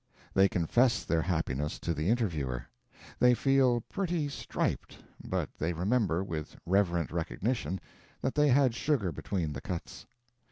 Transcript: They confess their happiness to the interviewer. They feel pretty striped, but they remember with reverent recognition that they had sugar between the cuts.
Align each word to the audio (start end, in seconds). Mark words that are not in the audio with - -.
They 0.33 0.49
confess 0.49 1.03
their 1.05 1.21
happiness 1.21 1.77
to 1.81 1.93
the 1.93 2.09
interviewer. 2.09 2.65
They 3.19 3.35
feel 3.35 3.81
pretty 3.81 4.29
striped, 4.29 4.97
but 5.23 5.47
they 5.59 5.73
remember 5.73 6.23
with 6.23 6.55
reverent 6.65 7.11
recognition 7.11 7.79
that 8.21 8.33
they 8.33 8.47
had 8.47 8.73
sugar 8.73 9.11
between 9.11 9.53
the 9.53 9.61
cuts. 9.61 10.07